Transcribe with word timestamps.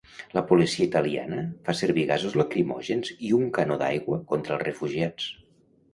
La 0.35 0.41
policia 0.51 0.83
italiana 0.85 1.43
fa 1.67 1.75
servir 1.81 2.07
gasos 2.11 2.37
lacrimògens 2.41 3.13
i 3.29 3.33
un 3.41 3.47
canó 3.59 3.81
d'aigua 3.83 4.19
contra 4.33 4.57
els 4.57 4.65
refugiats. 4.71 5.33